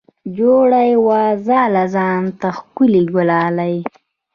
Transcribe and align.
جوړه 0.37 0.81
یې 0.89 0.95
وه 1.05 1.21
ځاله 1.47 1.83
ځان 1.95 2.23
ته 2.39 2.47
ښکلې 2.57 3.01
ګلالۍ 3.13 3.75